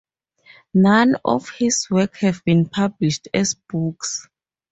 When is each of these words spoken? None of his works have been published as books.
None 0.73 1.17
of 1.23 1.47
his 1.49 1.85
works 1.91 2.21
have 2.21 2.43
been 2.43 2.67
published 2.67 3.27
as 3.35 3.53
books. 3.53 4.27